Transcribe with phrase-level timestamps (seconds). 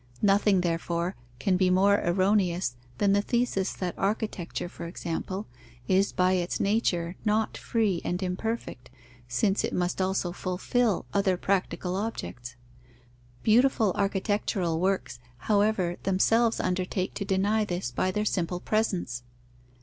[0.23, 5.45] Nothing, therefore, can be more erroneous than the thesis that architecture, for example,
[5.87, 8.89] is by its nature not free and imperfect,
[9.27, 12.55] since it must also fulfil other practical objects.
[13.43, 19.21] Beautiful architectural works, however, themselves undertake to deny this by their simple presence.